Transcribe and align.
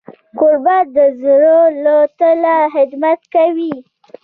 کوربه 0.39 0.77
د 0.95 0.97
زړه 1.21 1.59
له 1.83 1.95
تله 2.19 2.55
خدمت 2.73 3.21
کوي. 3.33 3.75